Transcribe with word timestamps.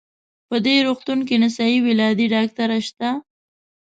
په 0.49 0.55
دې 0.65 0.75
روغتون 0.87 1.19
کې 1.27 1.35
نسایي 1.43 1.79
ولادي 1.87 2.25
ډاکټره 2.33 2.77
شته؟ 2.87 3.09